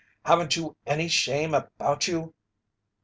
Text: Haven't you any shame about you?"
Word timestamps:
Haven't 0.25 0.55
you 0.55 0.75
any 0.87 1.07
shame 1.07 1.53
about 1.53 2.07
you?" 2.07 2.33